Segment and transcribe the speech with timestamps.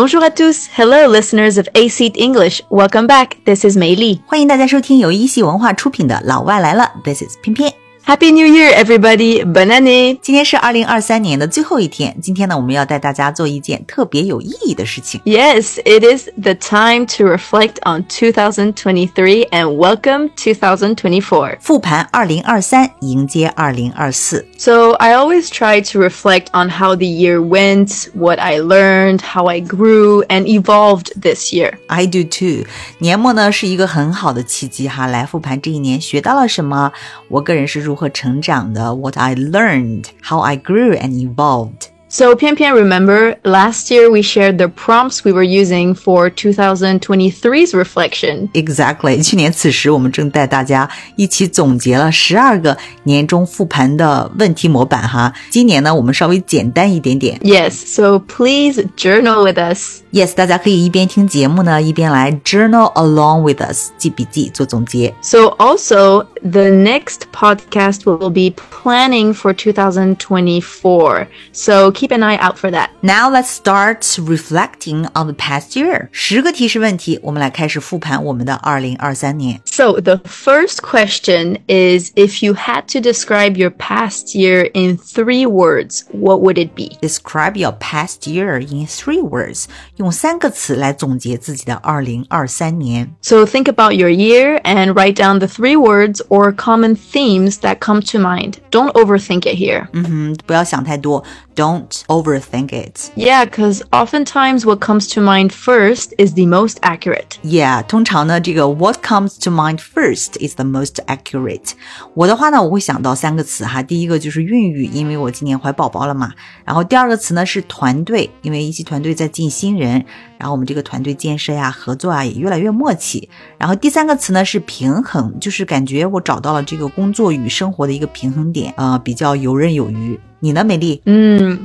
[0.00, 3.36] Bonjour à tous, hello listeners of A Seat English, welcome back.
[3.44, 7.70] This is Mei Li，欢迎大家收听由一席文化出品的《老外来了》，This is 翩翩。
[8.09, 9.43] Happy New Year, everybody.
[9.43, 10.19] Bonne année.
[10.21, 15.19] 今天是二零二三年的最后一天，今天呢，我们要带大家做一件特别有意义的事情。
[15.25, 21.57] Yes, it is the time to reflect on 2023 and welcome 2024.
[21.59, 24.45] 复盘二零二三，迎接二零二四。
[24.55, 29.49] So, I always try to reflect on how the year went, what I learned, how
[29.49, 31.73] I grew and evolved this year.
[31.87, 32.67] I do too。
[32.99, 36.93] 年末呢是一个很好的契机哈，来复盘这一年学到了什么，
[37.29, 41.89] 我个人是如 何成长的，What I learned, how I grew and evolved。
[42.07, 47.73] So, Pian Pian, remember last year we shared the prompts we were using for 2023's
[47.73, 48.47] reflection.
[48.53, 55.33] Exactly，去年此时我们正带大家一起总结了十二个年终复盘的问题模板哈。
[55.49, 57.37] 今年呢，我们稍微简单一点点。
[57.39, 60.01] Yes, so please journal with us.
[60.11, 65.13] Yes，大家可以一边听节目呢，一边来 journal along with us，记笔记，做总结。
[65.21, 71.27] So, also, the next podcast will be planning for 2024.
[71.51, 72.91] So, keep an eye out for that.
[73.01, 76.07] Now let's start reflecting on the past year。
[76.13, 79.59] 十个提示问题，我们来开始复盘我们的二零二三年。
[79.65, 85.45] So, the first question is if you had to describe your past year in three
[85.45, 86.97] words, what would it be?
[87.01, 89.65] Describe your past year in three words，
[89.99, 93.13] 用三个词来总结自己的二零二三年。
[93.21, 97.79] So, think about your year and write down the three words or common themes that
[97.79, 98.55] come to mind.
[98.71, 99.87] Don't overthink it here.
[99.93, 101.23] 嗯，不要想太多
[101.60, 103.10] ，Don't overthink it。
[103.14, 107.36] Yeah, because oftentimes what comes to mind first is the most accurate.
[107.42, 111.72] Yeah，通常呢，这个 what comes to mind first is the most accurate。
[112.14, 116.32] 我的话呢，我会想到三个词哈，第一个就是孕育，因为我今年怀宝宝了嘛。
[116.64, 120.02] 然后第二个词呢是团队，因为一期团队在进新人，
[120.38, 123.28] 然后我们这个团队建设呀、合作啊也越来越默契。
[123.58, 130.18] 然后第三个词呢是平衡，就是感觉我找到了这个工作与生活的一个平衡点，呃，比较游刃有余。
[130.39, 131.01] 你呢，美丽？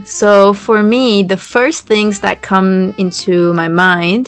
[0.04, 4.26] So for me, the first things that come into my mind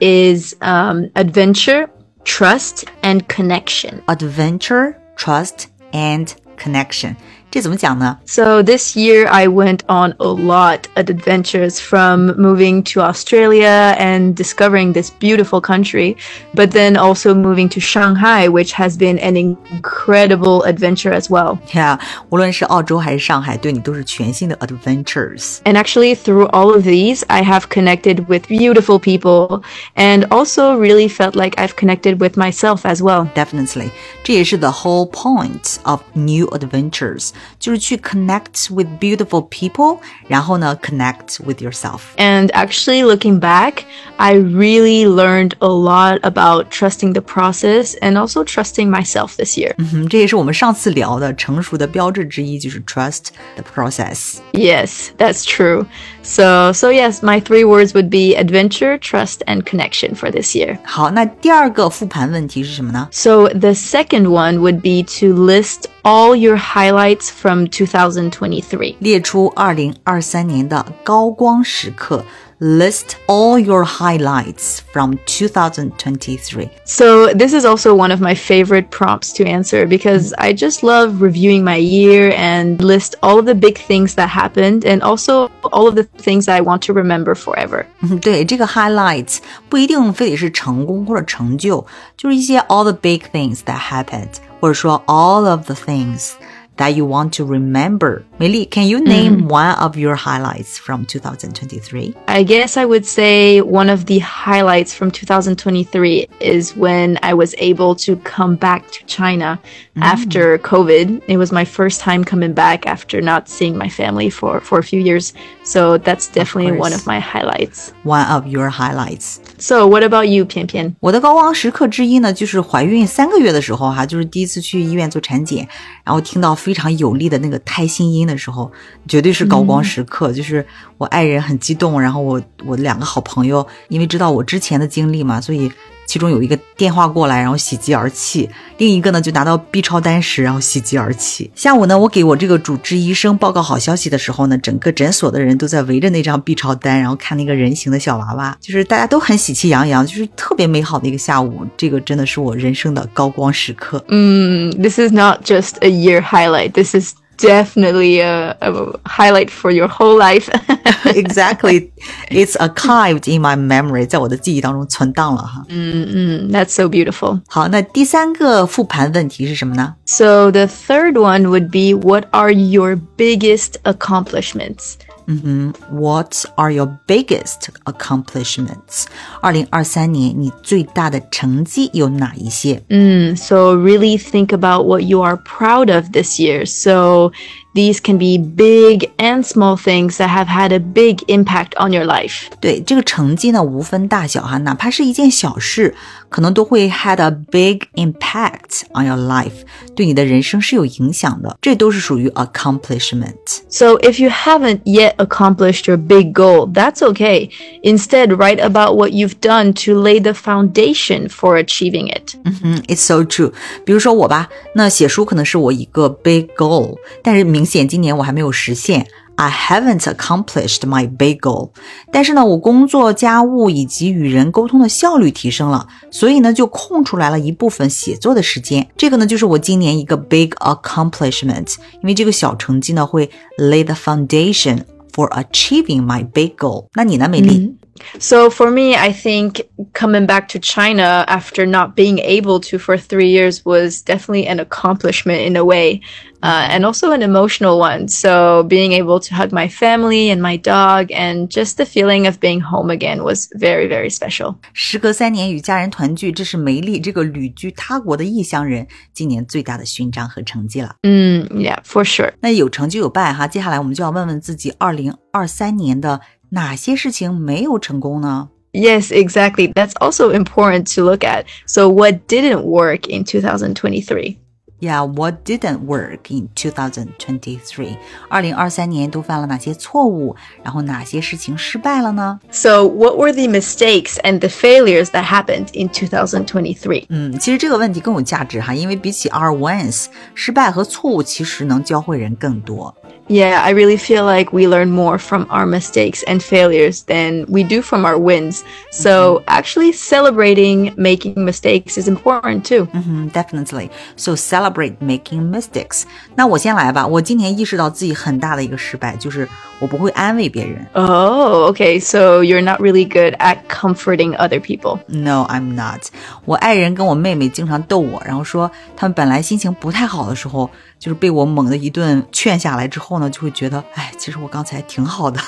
[0.00, 1.88] is um, adventure,
[2.24, 4.02] trust, and connection.
[4.08, 7.16] Adventure, trust and connection，
[7.56, 8.16] 这怎么讲呢？
[8.24, 14.34] So this year I went on a lot of adventures from moving to Australia and
[14.34, 16.16] discovering this beautiful country,
[16.54, 21.58] but then also moving to Shanghai, which has been an incredible adventure as well.
[21.74, 21.98] Yeah，
[22.30, 25.58] 无论是澳洲还是上海，对你都是全新的 adventures。
[25.64, 29.62] And actually, through all of these, I have connected with beautiful people
[29.94, 33.26] and also really felt like I've connected with myself as well.
[33.34, 33.90] Definitely，
[34.24, 42.00] 这也是 the whole point of new adventures， 就是去 connect with beautiful people，然后呢 connect with yourself。
[42.16, 43.84] And actually, looking back,
[44.16, 49.74] I really learned a lot about trusting the process and also trusting myself this year.
[49.78, 54.36] 嗯，这也是我们上次聊的成熟的标志之一，就是 trust the process。
[54.52, 55.86] Yes, that's true.
[56.22, 60.78] So, so yes, my three words would be adventure, trust, and connection for this year.
[60.84, 63.08] 好，那第二个复盘问题是什么呢？
[63.10, 68.96] So the second one would be to list all your highlights from 2023.
[69.00, 72.24] 列出二零二三年的高光时刻。
[72.64, 76.68] List all your highlights from 2023.
[76.84, 81.20] So this is also one of my favorite prompts to answer because I just love
[81.20, 85.88] reviewing my year and list all of the big things that happened and also all
[85.88, 87.84] of the things that I want to remember forever.
[88.02, 91.84] 嗯，对，这个 highlights 不一定非得是成功或者成就，
[92.16, 96.34] 就是一些 all the big things that happened，或者说 all of the things
[96.77, 98.25] That you want to remember.
[98.39, 102.13] Mili, can you name mm one of your highlights from 2023?
[102.27, 107.55] I guess I would say one of the highlights from 2023 is when I was
[107.57, 109.59] able to come back to China
[109.95, 110.03] mm.
[110.03, 111.23] after COVID.
[111.27, 114.83] It was my first time coming back after not seeing my family for, for a
[114.83, 115.33] few years.
[115.63, 117.91] So that's definitely of one of my highlights.
[118.03, 119.39] One of your highlights.
[119.57, 120.95] So what about you, 翩翩？
[120.99, 125.67] 我的高光时刻之一呢，就是怀孕三个月的时候哈、啊，就是第一次去医院做产检，
[126.03, 128.26] 然后听到非常有力的那个胎心音。
[128.27, 128.69] 的时候，
[129.07, 130.33] 绝对是高光时刻。
[130.33, 130.63] 就是
[130.97, 135.71] 我爱人很激动，然后我我两个好朋友，因为知道我之前的经历嘛，所以
[136.05, 138.47] 其中有一个电话过来，然后喜极而泣；
[138.77, 141.51] 另一个呢就拿到 B 超单时，然后喜极而泣。
[141.53, 151.65] 下午呢，我给我这个主治医生报告好消息的时候呢，整个诊所的人都在围着那张 B 超单，然后看那个人形的小娃娃，就是大家都很喜气洋洋，就是特别美好的一个下午。
[151.75, 154.03] 这个真的是我人生的高光时刻。
[154.07, 156.71] Mm, this is not just a year highlight.
[156.71, 160.48] This is definitely a, a highlight for your whole life.
[161.06, 161.90] exactly,
[162.30, 165.64] it's archived in my memory，在我的记忆当中存档了哈。
[165.68, 167.40] 嗯嗯，That's so beautiful.
[167.48, 169.94] 好，那第三个复盘问题是什么呢？
[170.06, 174.94] So the third one would be, what are your biggest accomplishments?
[175.26, 179.04] 嗯哼，What are your biggest accomplishments？
[179.40, 182.82] 二零二三年你最大的成绩有哪一些？
[182.88, 186.66] 嗯，So really think about what you are proud of this year.
[186.66, 187.30] So
[187.76, 192.04] these can be big and small things that have had a big impact on your
[192.04, 192.46] life.
[192.60, 195.94] 对这个成绩呢，无分大小哈，哪怕是一件小事，
[196.28, 199.64] 可能都会 had a big impact on your life，
[199.94, 201.56] 对你的人生是有影响的。
[201.60, 207.50] 这都是属于 accomplishment。So if you haven't yet accomplished your big goal, that's okay.
[207.82, 212.34] Instead, write about what you've done to lay the foundation for achieving it.
[212.44, 213.52] 嗯哼，It's so true。
[213.84, 219.05] 比如说我吧，那写书可能是我一个 big goal，但是明 显今年我还没有实现。
[219.35, 221.69] I haven't accomplished my big goal，
[222.11, 228.87] 但是呢，我工作、家务以及与人沟通的效率提升了，所以呢，就空出来了一部分写作的时间。
[228.97, 233.29] 这个呢，就是我今年一个 big accomplishment，因为这个小成绩呢，会
[233.59, 234.79] lay the foundation
[235.13, 236.87] for achieving my big goal。
[236.95, 237.75] 那你呢，美丽
[238.19, 239.61] So for me, I think
[239.93, 244.59] coming back to China after not being able to for three years was definitely an
[244.59, 246.01] accomplishment in a way,
[246.41, 248.07] uh, and also an emotional one.
[248.07, 252.39] So being able to hug my family and my dog, and just the feeling of
[252.39, 254.55] being home again was very very special.
[254.73, 260.95] 时隔三年与家人团聚，这是梅莉这个旅居他国的异乡人今年最大的勋章和成绩了。
[261.03, 262.33] 嗯，Yeah，for sure。
[262.41, 266.19] 那有成就有败哈，接下来我们就要问问自己，二零二三年的
[266.50, 268.50] 哪些事情没有成功呢？
[268.72, 269.72] Yes, exactly.
[269.72, 271.44] That's also important to look at.
[271.66, 274.38] So, what didn't work in 2023?
[274.80, 277.96] Yeah, what didn't work in 2023?
[278.28, 280.34] 二零二三年都犯了哪些错误？
[280.64, 282.40] 然后哪些事情失败了呢？
[282.50, 287.04] So, what were the mistakes and the failures that happened in 2023?
[287.10, 292.92] 嗯，其实这个问题更有价值哈，因为比起 our wins，失败和错误其实能教会人更多。
[293.28, 297.80] yeah, I really feel like we learn more from our mistakes and failures than we do
[297.80, 298.62] from our wins.
[298.90, 299.44] So mm-hmm.
[299.46, 302.88] actually celebrating making mistakes is important too.
[302.92, 303.90] Mm-hmm, definitely.
[304.16, 304.65] So celebrate
[305.00, 306.02] making mistakes.
[306.34, 307.06] 那我先来吧。
[307.06, 309.48] 我今年意识到自己很大的一个失败，就是
[309.78, 310.86] 我不会安慰别人。
[310.92, 312.00] Oh, okay.
[312.00, 315.00] So you're not really good at comforting other people.
[315.06, 316.08] No, I'm not.
[316.44, 320.70] 我爱人跟我妹妹经常逗我，然后说他们本来心情不太好的时候。
[321.02, 325.40] 就是被我猛的一顿劝下来之后呢，就会觉得，哎，其实我刚才挺好的。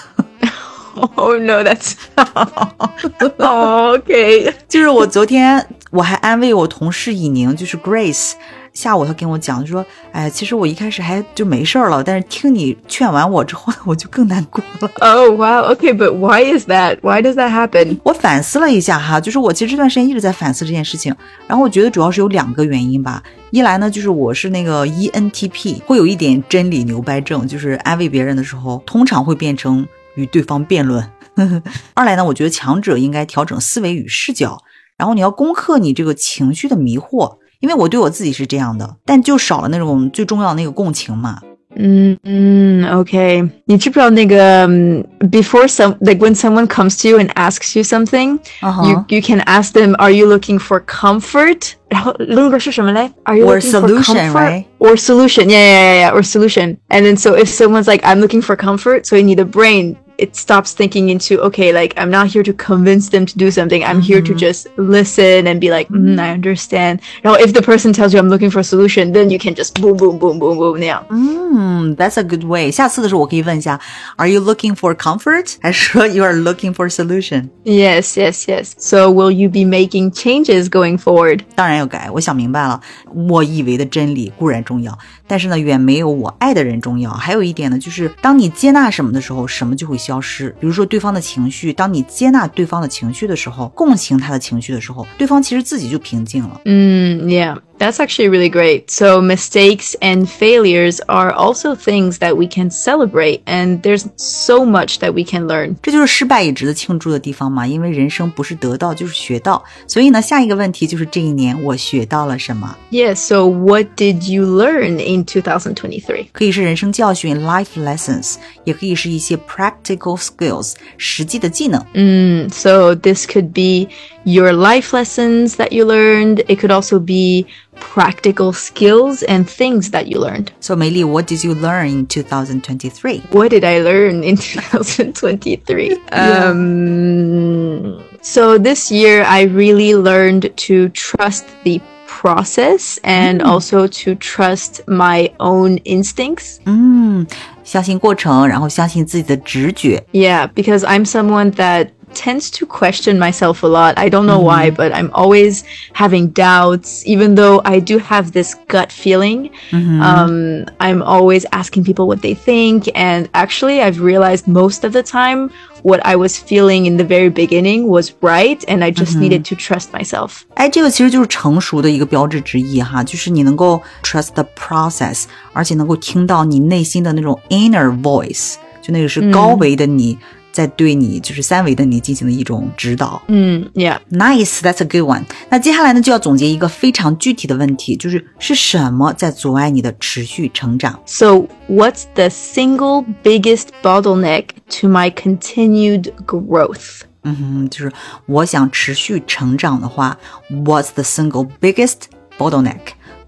[1.15, 1.93] Oh no, that's
[3.39, 4.53] okay.
[4.69, 8.33] 就是我昨天我还安慰我同事以宁，就是 Grace。
[8.74, 14.90] 下午他跟我讲，说，哎，其实我一开始还就没事儿了，但是听你劝完我之后， 我就更难过了。
[15.00, 17.00] Oh wow, okay, but why is that?
[17.02, 17.98] Why does that happen?
[18.04, 21.16] 我反思了一下哈，就是我其实这段时间一直在反思这件事情，
[21.48, 23.22] 然后我觉得主要是有两个原因吧。
[23.52, 31.04] 一来呢，就是我是那个 ENTP，会有一点真理牛掰症，就是安慰别人的时候，通常会变成与对方辩论。
[31.96, 34.62] 二来呢，我觉得强者应该调整思维与视角，
[34.98, 37.38] 然后你要攻克你这个情绪的迷惑。
[37.61, 41.39] 因为我对我自己是这样的，但就少了那种最重要的那个共情嘛。
[41.77, 48.89] 嗯嗯，OK，你知不知道那个、um, before some like when someone comes to you and asks you something, uh-huh.
[48.89, 53.11] you you can ask them, "Are you looking for comfort?" 然后那个是什么嘞？
[53.25, 54.65] Are you or looking solution, for comfort right?
[54.79, 55.49] or solution?
[55.49, 56.77] Yeah, yeah, yeah, yeah, or solution.
[56.91, 59.97] And then so if someone's like, "I'm looking for comfort," so you need a brain
[60.19, 63.83] it stops thinking into okay like i'm not here to convince them to do something
[63.85, 64.07] i'm mm-hmm.
[64.07, 64.39] here to mm-hmm.
[64.39, 68.29] just listen and be like mm, i understand now if the person tells you i'm
[68.29, 71.97] looking for a solution then you can just boom boom boom boom boom yeah mm,
[71.97, 73.81] that's a good way 下次的时候我可以问一下
[74.17, 78.73] are you looking for comfort 还是说 you are looking for a solution yes yes yes
[78.79, 82.81] so will you be making changes going forward 当然要改我想明白了
[83.13, 96.62] 我以为的真理固然重要但是呢远没有我爱的人重要还有一点呢就是当你接纳什么的时候什么就会 消失，比如说对方的情绪，当你接纳对方的情绪的时候，共情他的情绪的时候，对方其实自己就平静了。
[96.66, 97.60] 嗯，Yeah。
[97.79, 98.89] That's actually really great.
[98.89, 105.01] So mistakes and failures are also things that we can celebrate and there's so much
[105.01, 105.75] that we can learn.
[105.83, 109.63] 这就是失败也值得庆祝的地方嘛，因为人生不是得到就是学到。
[109.89, 112.75] 所以呢，下一个问题就是这一年我学到了什么？
[112.91, 116.29] Yeah, so what did you learn in 2023?
[116.33, 121.85] 可以是人生教训 life lessons，也可以是一些 practical skills 实际的技能。
[121.95, 123.91] 嗯，so this could be
[124.25, 126.45] your life lessons that you learned.
[126.47, 127.49] It could also be
[127.81, 130.53] practical skills and things that you learned.
[130.61, 133.23] So, Meili, what did you learn in 2023?
[133.31, 135.99] What did I learn in 2023?
[136.13, 144.81] Um, so this year I really learned to trust the process and also to trust
[144.87, 146.61] my own instincts.
[146.65, 147.27] 嗯，
[147.65, 150.03] 相信过程，然后相信自己的直觉。
[150.13, 153.99] Yeah, because I'm someone that tends to question myself a lot.
[153.99, 158.55] I don't know why, but I'm always having doubts, even though I do have this
[158.69, 159.51] gut feeling.
[159.73, 162.89] Um, I'm always asking people what they think.
[162.95, 165.51] And actually, I've realized most of the time,
[165.83, 168.65] what I was feeling in the very beginning was right.
[168.69, 170.43] And I just needed to trust myself.
[170.55, 180.17] 哎，这个其实就是成熟的一个标志之一哈，就是你能够 trust the process，而且能够听到你内心的那种 inner voice，就那个是高维的你
[180.59, 183.21] 在对你，就是三维的你进行的一种指导。
[183.27, 183.99] Mm, yeah.
[184.11, 185.25] Nice, that's a good one.
[185.51, 191.01] 那接下来呢，就要总结一个非常具体的问题，就是是什么在阻碍你的持续成长？
[191.07, 194.47] So, what's the single biggest bottleneck
[194.81, 197.01] to my continued growth?
[197.25, 197.93] 嗯哼，就是
[198.27, 200.19] 我想持续成长的话，
[200.51, 202.03] What's the single biggest
[202.39, 202.81] bottleneck？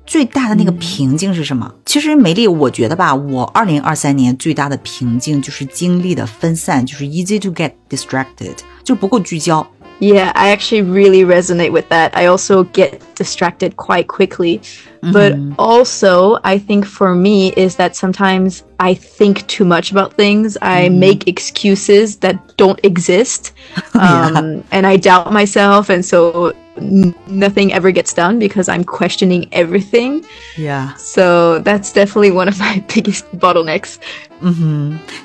[0.05, 1.65] 最大的那个瓶颈是什么？
[1.73, 9.65] 嗯、其实梅莉，我觉得吧，我二零二三年最大的瓶颈就是精力的分散，就是 easy to get distracted，就不够聚焦。
[9.99, 12.09] Yeah, I actually really resonate with that.
[12.13, 14.59] I also get distracted quite quickly.
[15.03, 15.11] Mm-hmm.
[15.11, 15.53] But mm -hmm.
[15.57, 20.57] also, I think for me is that sometimes I think too much about things.
[20.59, 20.99] I mm -hmm.
[20.99, 23.53] make excuses that don't exist.
[23.93, 24.61] Um, yeah.
[24.71, 25.89] And I doubt myself.
[25.91, 30.24] And so nothing ever gets done because I'm questioning everything.
[30.56, 33.96] Yeah， So that's definitely one of my biggest bottlenecks.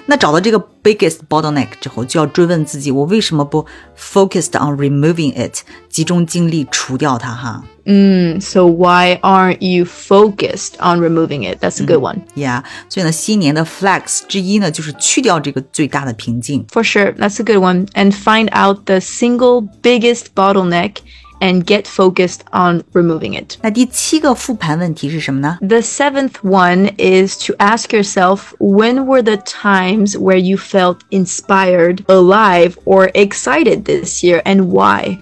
[0.05, 3.65] 那找到这个 biggest bottleneck 之后，就要追问自己，我为什么不
[3.97, 7.63] focused on removing it，集中精力除掉它哈？
[7.83, 11.59] Mm, so why aren't you focused on removing it?
[11.59, 12.21] That's a good one.
[12.35, 16.65] Yeah，所以呢，新年的 flex 之一呢，就是去掉这个最大的瓶颈。
[16.71, 17.87] For sure, that's a good one.
[17.87, 20.97] And find out the single biggest bottleneck
[21.40, 23.56] and get focused on removing it.
[25.60, 32.04] The seventh one is to ask yourself when were the times where you felt inspired,
[32.08, 35.18] alive, or excited this year, and why?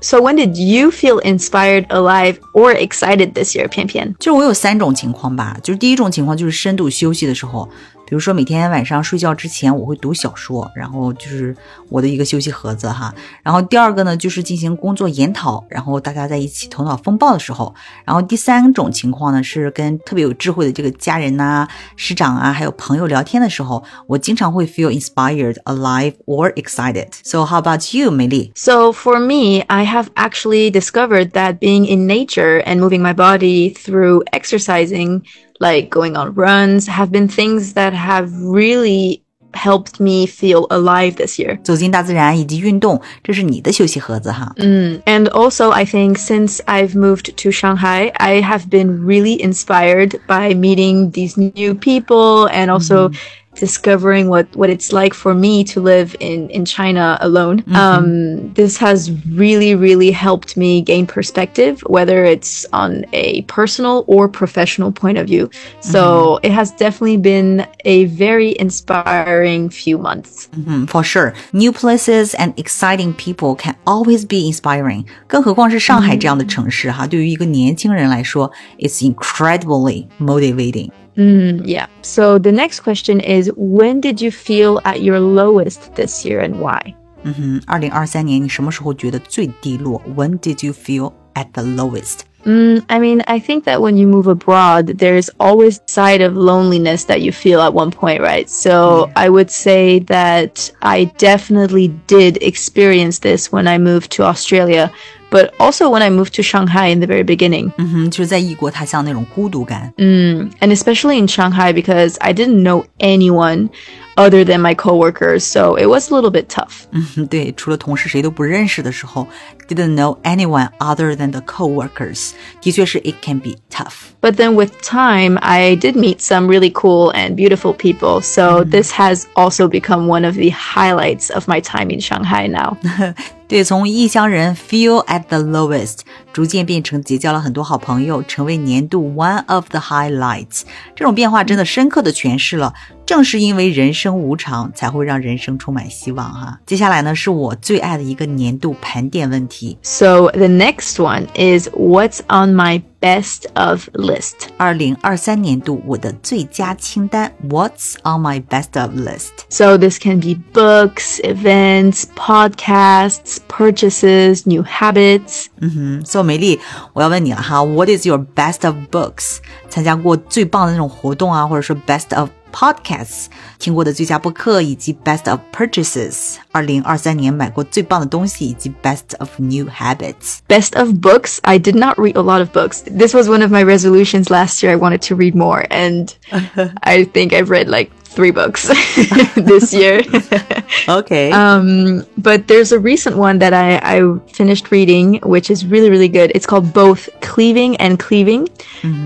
[0.00, 3.68] so when did you feel inspired, alive, or excited this year?
[3.68, 7.68] 翩翩就是我有三种情况吧，就是第一种情况就是深度休息的时候。
[8.05, 11.55] 比如说每天晚上睡觉之前我会读小说，然后就是
[11.87, 13.15] 我的一个休息盒子哈。
[13.41, 17.73] 然后第二个呢就是进行工作研讨，然后大家在一起头脑风暴的时候。
[18.03, 27.07] 然后第三种情况呢是跟特别有智慧的这个家人呐、师长啊，还有朋友聊天的时候，我经常会 feel inspired, alive or excited.
[27.23, 28.51] So how about you, 美丽？
[28.55, 33.73] So for me, I have actually discovered that being in nature and moving my body
[33.73, 35.21] through exercising,
[35.59, 39.23] like going on runs, have been things that have really
[39.53, 41.59] helped me feel alive this year.
[41.61, 44.53] 走进大自然以及运动，这是你的休息盒子哈。
[44.57, 45.01] Mm.
[45.03, 50.53] And also, I think since I've moved to Shanghai, I have been really inspired by
[50.53, 53.11] meeting these new people and also
[53.55, 57.61] discovering what, what it's like for me to live in, in China alone.
[57.75, 64.29] Um, this has really, really helped me gain perspective, whether it's on a personal or
[64.29, 65.49] professional point of view.
[65.81, 70.47] So it has definitely been a very inspiring few months.
[70.65, 75.05] 嗯，for sure, new places and exciting people can always be inspiring。
[75.27, 78.49] 更何况是上海这样的城市哈，对于一个年轻人来说，
[78.79, 80.89] it's incredibly motivating。
[81.17, 81.87] Mm, yeah.
[82.01, 86.59] So the next question is when did you feel at your lowest this year and
[86.59, 86.95] why?
[87.23, 90.01] 嗯哼，二零二三年你什么时候觉得最低落？
[90.15, 92.21] When did you feel at the lowest？
[92.43, 96.35] Mm, I mean, I think that when you move abroad, there's always a side of
[96.35, 98.49] loneliness that you feel at one point, right?
[98.49, 104.91] So I would say that I definitely did experience this when I moved to Australia,
[105.35, 107.71] but also when I moved to Shanghai in the very beginning.
[107.77, 109.93] 嗯哼，就是在异国他乡那种孤独感。
[109.97, 113.69] Mm, and especially in Shanghai because I didn't know anyone
[114.15, 116.83] other than my coworkers, so it was a little bit tough.
[116.91, 119.25] 嗯哼，对，除了同事谁都不认识的时候，
[119.69, 124.11] didn't know anyone other than the coworkers，的确是 it can be tough。
[124.19, 128.21] But then with time, I did meet some really cool and beautiful people.
[128.21, 132.77] So this has also become one of the highlights of my time in Shanghai now.
[133.48, 135.98] 对，从异乡人 feel at the lowest，
[136.32, 140.62] 逐渐变成结交了很多好朋友，成为年度 one of the highlights。
[140.96, 142.74] 这种变化真的深刻的诠释了
[143.06, 146.60] 正是因为人生无常，才会让人生充满希望哈、啊。
[146.66, 149.78] 接下来呢，是我最爱的一个年度盘点问题。
[149.82, 154.32] So the next one is what's on my best of list？
[154.56, 165.46] 二零二三年度我的最佳清单，What's on my best of list？So this can be books, events, podcasts, purchases, new habits。
[165.60, 166.58] 嗯哼，所以梅莉，
[166.92, 169.36] 我要问你了哈，What is your best of books？
[169.68, 173.27] 参加过最棒的那种活动啊，或者说 best of podcasts，
[173.59, 180.39] 听过的最佳播客，以及 best of purchases，二零二三年买过最棒的东西，以及 best of new habits。
[180.47, 181.37] Best of books.
[181.43, 182.81] I did not read a lot of books.
[182.83, 184.71] This was one of my resolutions last year.
[184.71, 186.09] I wanted to read more, and
[186.83, 188.66] I think I've read like three books
[189.36, 190.00] this year.
[190.88, 191.30] okay.
[191.30, 196.08] Um, but there's a recent one that I, I finished reading, which is really, really
[196.08, 196.32] good.
[196.34, 198.48] It's called Both Cleaving and Cleaving.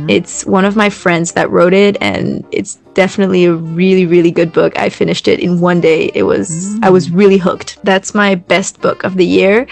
[0.08, 4.52] It's one of my friends that wrote it, and it's definitely a really, really good
[4.52, 4.78] book.
[4.78, 6.10] I finished it in one day.
[6.14, 7.78] It was, I was really hooked.
[7.82, 9.66] That's my best book of the year.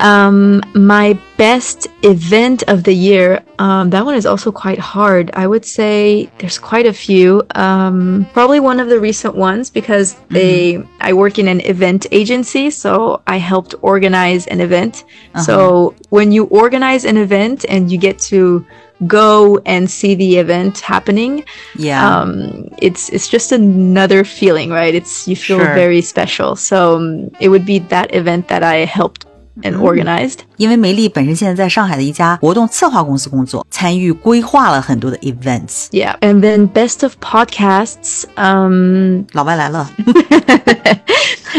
[0.00, 5.30] Um, my best event of the year, um, that one is also quite hard.
[5.34, 7.42] I would say there's quite a few.
[7.54, 12.70] Um, probably one of the recent ones because they, I work in an event agency,
[12.70, 15.04] so I helped organize an event.
[15.44, 18.64] So when you organize an event and you get to
[19.06, 21.44] go and see the event happening,
[21.76, 24.94] yeah，、um, it's it's just another feeling, right?
[24.94, 25.74] It's you feel Sure.
[25.74, 26.56] very special.
[26.56, 29.26] So um, it would be that event that I helped
[29.62, 30.38] and organized。
[30.56, 35.88] 因为梅莉本身现在在上海的一家活动策划公司工作，参与规划了很多的 events。
[35.90, 38.24] Yeah, and then best of podcasts.
[38.36, 39.90] Um, 老外来了。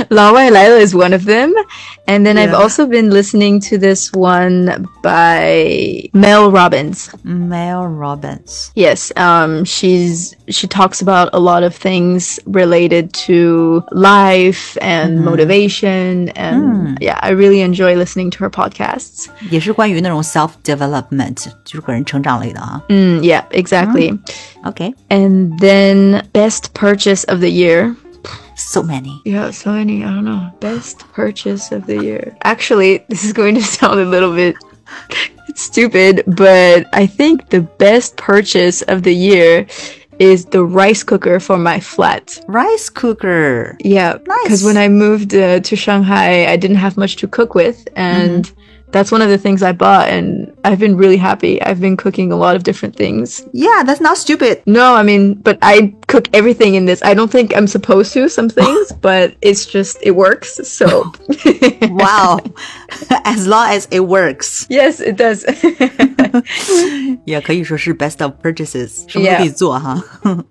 [0.10, 1.52] 老外来了 is one of them,
[2.06, 7.10] and then I've also been listening to this one by Mel Robbins.
[7.24, 8.72] Mel Robbins.
[8.76, 9.12] Yes.
[9.16, 16.62] Um, she's she talks about a lot of things related to life and motivation, and
[16.62, 16.98] mm.
[17.02, 19.27] yeah, I really enjoy listening to her podcasts.
[19.51, 22.83] 也是关于那种 self development，就是个人成长类的啊。
[22.89, 24.19] Mm, yeah, exactly.
[24.65, 27.95] OK，so、 And then best purchase of the year.
[28.83, 29.21] many。
[29.25, 30.05] Yeah, so many.
[30.05, 30.51] I don't know.
[30.61, 32.35] Best purchase of the year.
[32.45, 34.57] Actually, this is going to sound a little bit
[35.57, 39.67] stupid, but I think the best purchase of the year
[40.20, 42.44] is the rice cooker for my flat.
[42.48, 44.44] Rice cooker，Yeah, Nice.
[44.44, 48.52] because when I moved uh, to Shanghai, I didn't have much to cook with, and
[48.93, 51.63] that's one of the things I bought, and I've been really happy.
[51.63, 53.43] I've been cooking a lot of different things.
[53.55, 54.63] Yeah, that's not stupid.
[54.67, 57.03] No, I mean, but I cook everything in this.
[57.03, 60.61] I don't think I'm supposed to some things, but it's just it works.
[60.69, 61.11] So
[61.89, 62.41] Wow,
[63.25, 65.47] as long as it works， yes, it does.
[67.25, 70.03] 也可以说是 best of purchases，什么都可以做哈。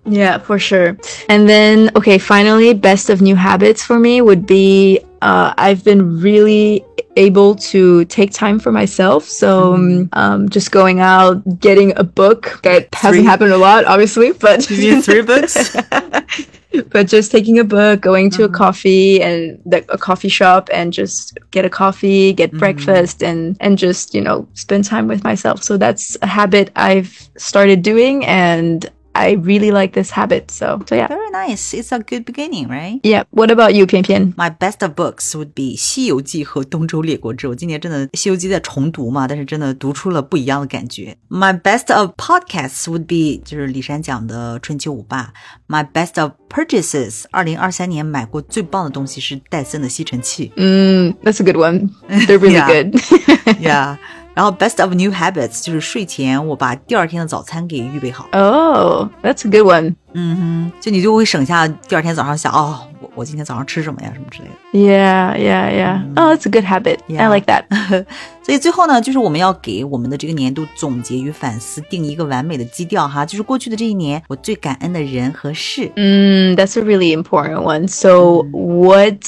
[0.04, 0.96] yeah, for sure.
[1.28, 6.20] And then okay, finally, best of new habits for me would be uh, I've been
[6.20, 6.84] really
[7.17, 9.25] able to take time for myself.
[9.25, 12.59] So um, um, just going out, getting a book.
[12.63, 15.75] That hasn't happened a lot, obviously, but three books?
[16.89, 20.93] but just taking a book, going to a coffee and the, a coffee shop and
[20.93, 25.63] just get a coffee, get breakfast and and just, you know, spend time with myself.
[25.63, 30.51] So that's a habit I've started doing and I really like this habit.
[30.51, 31.07] So, so yeah.
[31.07, 31.73] Very nice.
[31.73, 32.99] It's a good beginning, right?
[33.01, 33.23] Yeah.
[33.31, 37.47] What about you, 翩翩 My best of books would be《西游记》和《东周列国志》。
[37.49, 41.17] 我今年真的《西游记》在重读嘛，但是真的读出了不一样的感觉。
[41.29, 45.33] My best of podcasts would be 就是李珊讲的《春秋五霸》。
[45.73, 50.51] My best of purchases, 二零二三年买过最棒的东西是戴森的吸尘器。
[50.55, 51.89] Hmm, that's a good one.
[52.07, 52.67] They're really yeah.
[52.67, 52.93] good.
[53.59, 53.97] yeah.
[54.36, 58.26] 然后 best of new habits 就是睡前我把第二天的早餐给预备好。
[58.32, 59.94] oh, that's a good one.
[60.14, 64.78] 嗯哼，就你就会省下第二天早上想哦，我我今天早上吃什么呀，什么之类的。
[64.78, 66.02] Yeah, yeah, yeah.
[66.16, 66.98] Oh, that's a good habit.
[67.08, 67.34] I Yeah.
[67.34, 68.04] like that.
[68.42, 75.90] 所以最后呢，就是我们要给我们的这个年度总结与反思定一个完美的基调哈，就是过去的这一年我最感恩的人和事。
[75.96, 77.88] Mm, that's a really important one.
[77.88, 79.22] So, what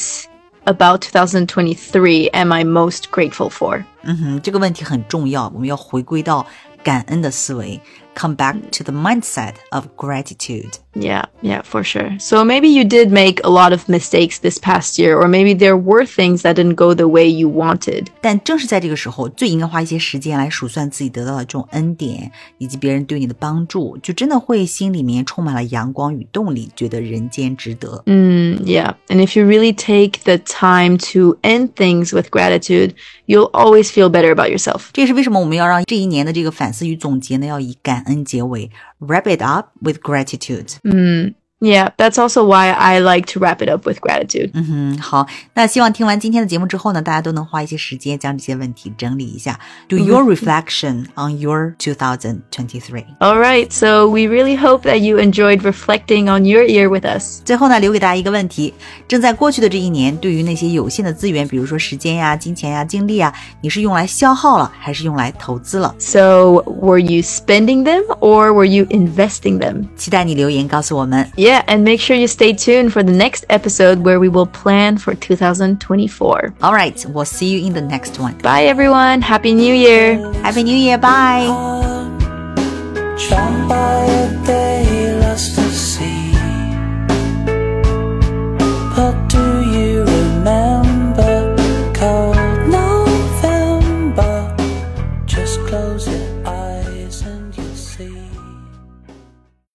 [0.65, 3.85] about 2023 am I most grateful for?
[4.03, 6.47] 嗯哼，这个问题很重要，我们要回归到
[6.83, 7.81] 感恩的思维，
[8.15, 10.73] come back to the mindset of gratitude。
[10.99, 12.17] Yeah, yeah, for sure.
[12.21, 15.77] So maybe you did make a lot of mistakes this past year, or maybe there
[15.77, 18.07] were things that didn't go the way you wanted.
[18.21, 28.01] 但正是在这个时候，最应该花一些时间来数算自己得到的这种恩典，以及别人对你的帮助，就真的会心里面充满了阳光与动力，觉得人间值得。
[28.07, 28.95] Mm, yeah.
[29.09, 32.93] And if you really take the time to end things with gratitude,
[33.27, 34.91] you'll always feel better about yourself.
[34.93, 40.77] 这也是为什么我们要让这一年的这个反思与总结呢，要以感恩结尾，wrap it up with gratitude。
[40.90, 44.51] Mm, Yeah, that's also why I like to wrap it up with gratitude.
[44.53, 53.07] 嗯哼，好，那希望听完今天的节目之后呢，大家都能花一些时间将这些问题整理一下，do your reflection on your 2023。
[53.21, 57.41] All right, so we really hope that you enjoyed reflecting on your year with us.
[57.47, 58.75] 最后呢，留给大家一个问题：
[59.09, 65.95] 正在过去的这一年，对于那些有限的资源，比如说时间呀、金钱呀、精力啊，你是用来消耗了，还是用来投资了？
[65.99, 69.87] So, were you spending them or were you investing them?
[69.97, 71.31] 期待你留言告诉我们。
[71.37, 74.46] Yeah, Yeah, and make sure you stay tuned for the next episode where we will
[74.46, 76.54] plan for 2024.
[76.62, 78.38] All right, we'll see you in the next one.
[78.38, 79.24] Bye, everyone.
[79.24, 80.32] Happy New Year.
[80.44, 81.00] Happy New Year.
[81.00, 81.48] Bye.
[84.48, 84.89] Eh,